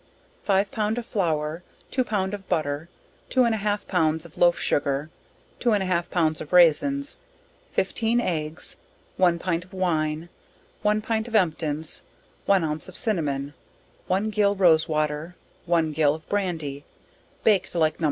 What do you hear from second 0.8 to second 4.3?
of flour, 2 pound of butter, 2 and a half pounds